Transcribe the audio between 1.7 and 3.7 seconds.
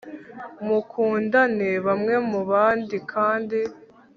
bamwe mu bandi, kandi